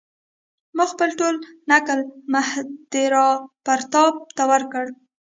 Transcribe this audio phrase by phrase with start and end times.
[0.75, 1.35] ما خپل ټول
[1.69, 1.99] نکل
[2.33, 4.85] مهیندراپراتاپ ته وکړ.